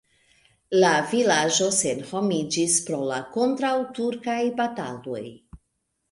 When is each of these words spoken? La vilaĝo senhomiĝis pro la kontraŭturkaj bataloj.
La 0.75 0.91
vilaĝo 1.09 1.67
senhomiĝis 1.79 2.77
pro 2.87 3.01
la 3.09 3.19
kontraŭturkaj 3.35 4.39
bataloj. 4.61 5.21